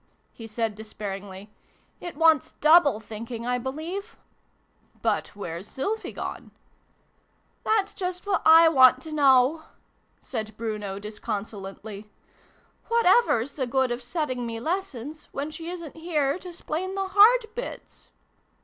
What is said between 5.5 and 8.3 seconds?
Sylvie gone?"" That's just